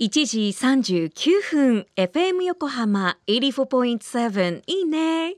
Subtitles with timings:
[0.00, 5.34] 1時39分 FM 横浜84.7いいね。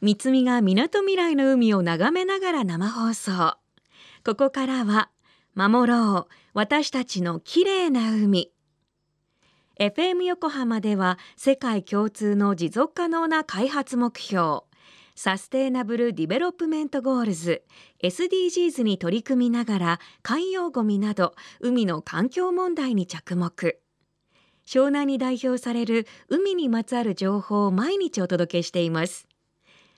[0.00, 3.56] 三つみがみなとみらいの海を眺めながら生放送。
[4.24, 5.10] ここからは
[5.56, 8.52] 守ろう私たちの綺麗な海。
[9.80, 14.60] FM 横浜では世界共通の持続可能な開発目標
[15.16, 17.64] サステイナブル・ディベロップメント・ゴールズ
[18.04, 23.80] SDGs に取り組みながら海洋ごみなど海の環境問題に着目。
[24.66, 29.28] 湘南に代表される海にまつわる情報を毎日お届けしています。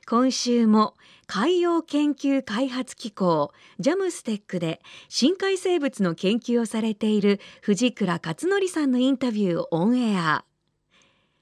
[0.06, 0.94] 今週も
[1.26, 10.44] 海洋研究開発機構ジャムステックで深海生物の研究をされている藤倉勝則さんのインタビューオンエア。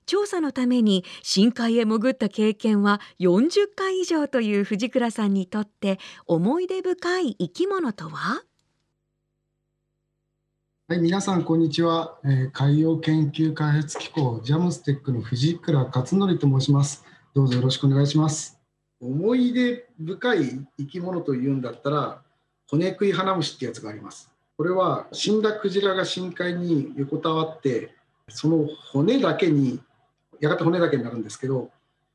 [0.07, 8.43] 調査のために深海へ潜った経験は40回以上という藤倉さんにとって思い出深い生き物とは？
[10.89, 17.05] はい、皆さんこんにちは、えー、海洋研究開発機構ジャムステックの藤倉勝則と申します。
[17.35, 18.61] どうぞよろしくお願いします。
[19.01, 22.23] 思い出深い生き物というんだったら、
[22.71, 24.31] 骨食い花虫ってやつがあります。
[24.57, 27.93] これは死んだクジラが深海に横たわって、
[28.29, 29.81] その骨だけに、
[30.39, 31.73] やがて骨だけになるんですけど、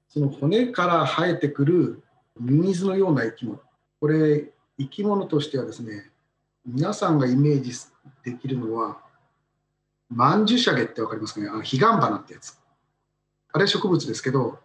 [0.07, 2.01] その骨から生えてくる
[2.39, 3.59] ミミズのような生き物。
[3.99, 6.09] これ、生き物としてはですね、
[6.65, 7.73] 皆さんがイメージ
[8.23, 8.99] できるのは、
[10.09, 12.59] マンジュシャゲって分かりますかね、あの彼岸花ってやつ。
[13.53, 14.59] あれ植物ですけど、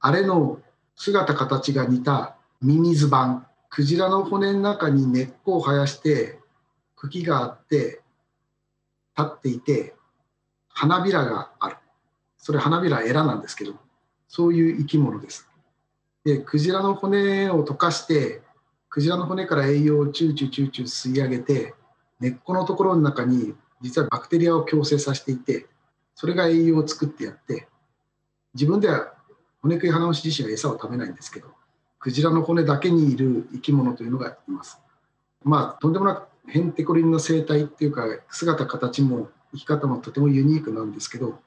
[0.00, 0.60] あれの
[0.96, 3.46] 姿形が似たミミズ版。
[3.70, 6.38] クジラの骨の中に根っこを生やして、
[6.94, 8.02] 茎があって、
[9.16, 9.94] 立っていて、
[10.68, 11.76] 花びらがある。
[12.36, 13.74] それ花びらエラなんですけど、
[14.28, 15.48] そういう生き物です。
[16.24, 18.42] で、クジラの骨を溶かして、
[18.88, 21.74] クジラの骨から栄養をチューチューチューチュー吸い上げて
[22.22, 25.66] 根っこのところの中に実はバクテリアを共生させていて
[26.14, 27.66] それが栄養を作ってやって
[28.54, 29.12] 自分では
[29.60, 31.48] 骨食い花虫自身は餌を食べないんですけど
[31.98, 34.80] クジラの骨だけにいる生き物というのがいます。
[35.44, 41.38] まあとんでもなくヘンテコリンの生態っていうか姿形も生き方もとてもユニークなんですけど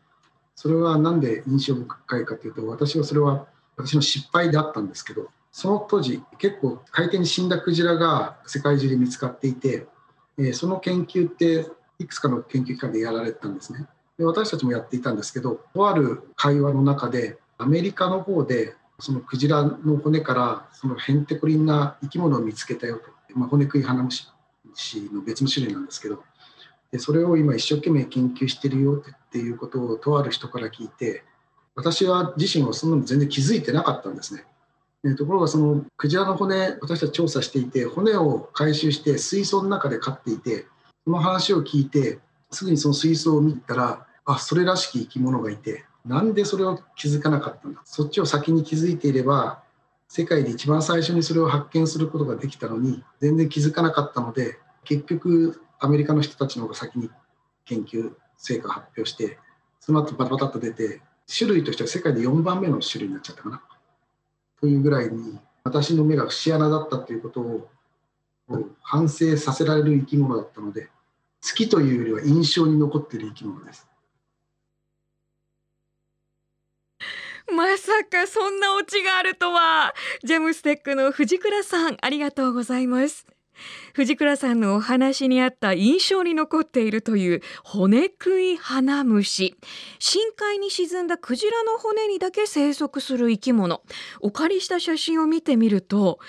[0.55, 9.87] それは何で印象深いかというと私はそれは私の失敗であったんですけどその当時結構海底に死んだクジラが世界中で見つかっていて、
[10.37, 11.67] えその研究って
[11.99, 13.87] いくつかの研究機関でやられてたんですね。
[14.17, 24.27] で私たちもやっていたんですけどとある会話の中でアメリカの方でそのクジラの骨からそのヘンテコリンな生き物を見つけたよと、まあ、骨食い花虫
[25.13, 26.23] の別の種類なんですけど。
[26.91, 31.23] でそれを今一生懸命研究してるよっていうことをとある人から聞いて
[31.75, 34.45] 私は自身はそんなの全然気づいてなかったんですね。
[35.05, 40.65] えところがそのクジラの骨私たち調査していて骨を回収して水槽の中で飼っていて
[41.03, 42.19] その話を聞いて
[42.51, 47.81] すぐにその水槽を見たらあそれらしき生き物がいてなんでそれを気づかなかったんだ？
[47.85, 49.63] そっちを先に気づいていれば
[50.07, 57.09] 世界で一番最初にそれを発見することができたのに全然気づかなかったので結局アメリカの人たちの方が先に
[57.65, 59.37] 研究成果を発表して
[59.79, 63.61] その後バタバタっと出て種類としては世界で4番目の種類になっちゃったかな。
[64.65, 67.69] というぐらいに私の目が節穴だったということを
[68.81, 70.89] 反省させられる生き物だったので
[71.39, 73.87] 月というよりは印象に残っている生き物です。
[77.55, 79.93] まさかそんなオチがあるとは
[80.23, 83.27] ジェムステックの藤倉さんありがとうございます
[83.93, 89.55] 藤倉さんのお話にあった印象に残っているという骨食い花虫。
[89.99, 93.81] 深海に沈んだクジラの骨にだけ生息する生き物。
[94.19, 96.19] お借りした写真を見てみると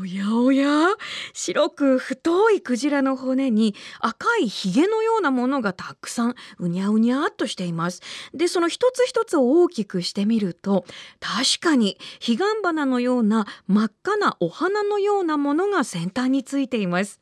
[0.00, 0.88] おやおや
[1.32, 8.00] 白く太いクジラの骨に赤いひげのようなものがたくさんうにゃうにゃっとしています。
[8.34, 10.84] でその一つ一つを大きくしてみると
[11.20, 17.20] 確かに彼岸花のような真っ赤なお花のようなものが先端についていています。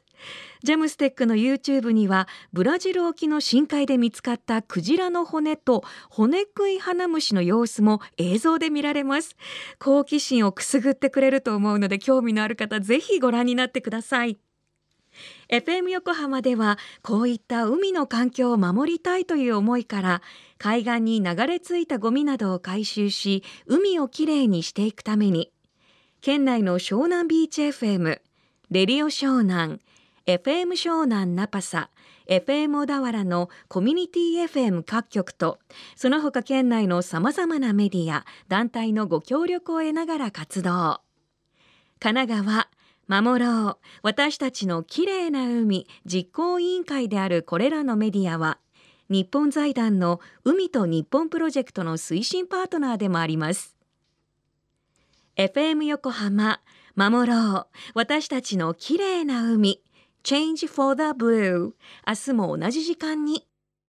[0.65, 9.37] ジャムステックの YouTube にはブラジル沖の深海で見つかったクジラの骨と骨食い花虫の様子も映像で見られます。
[9.79, 14.38] 好奇心をくすぐってくれると思うので興味のある方ぜひご覧になってください。
[15.49, 20.23] FM 横浜ではこういった海の環境を守りたいという思いから
[20.58, 25.50] 海岸に流れ着いたゴミなどを回収し海をきれいにしていくために
[26.20, 28.20] 県内の湘南ビーチ FM
[28.70, 29.81] レディオ湘南
[30.26, 31.88] FM 湘南ナパサ
[32.29, 35.59] FM 小田原のコミュニティ FM 各局と
[35.97, 41.00] その他県内のさまざまなメディア団体のご協力を得ながら活動。
[41.99, 42.69] 神奈川
[43.23, 48.59] 守ろう私たちのきれいな海実行委員会であるこれらのメディアは
[49.09, 53.77] 日本財団の海と日本プロジェクトの推進パートナーでもあります。
[55.38, 56.61] FM 横浜
[56.96, 57.67] 守ろう。
[57.94, 59.81] 私たちの綺麗な海。
[60.25, 61.75] Change for the Blue
[62.05, 63.48] 明日も同じ時間に。